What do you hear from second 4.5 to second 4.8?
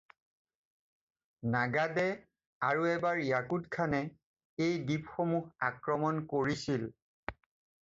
এই